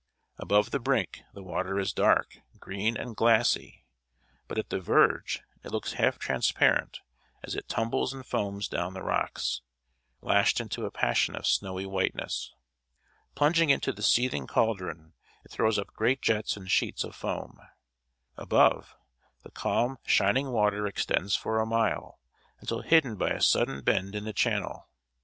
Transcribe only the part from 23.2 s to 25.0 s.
a sudden bend in the channel.